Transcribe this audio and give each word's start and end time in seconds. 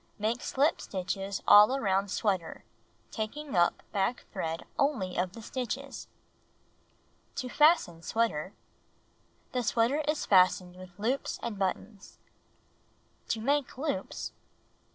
Make 0.17 0.41
slip 0.41 0.81
stitches 0.81 1.43
all 1.47 1.75
around 1.75 2.09
sweater 2.09 2.63
taking 3.11 3.55
up 3.55 3.83
back 3.91 4.25
thread 4.33 4.65
only 4.79 5.15
of 5.15 5.33
the 5.33 5.43
stitches. 5.43 6.07
To 7.35 7.47
Fasten 7.49 8.01
Sweater 8.01 8.53
The 9.51 9.61
sweater 9.61 9.99
is 10.07 10.25
fastened 10.25 10.75
with 10.75 10.97
loops 10.97 11.39
and 11.43 11.59
buttons. 11.59 12.17
To 13.27 13.41
Make 13.41 13.77
Loops 13.77 14.31
1. 14.33 14.37